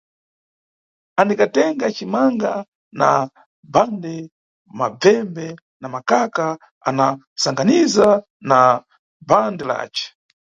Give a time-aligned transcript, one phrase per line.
[1.21, 2.53] Anikatenga cimanga
[2.99, 3.09] na
[3.73, 4.15] bhande,
[4.79, 5.47] mabvembe
[5.81, 6.47] na makaka
[6.87, 7.05] ana
[7.43, 8.07] sanganiza
[8.49, 8.59] na
[9.27, 10.05] bhande lace.